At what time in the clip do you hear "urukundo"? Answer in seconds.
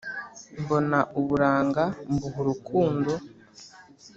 2.43-3.11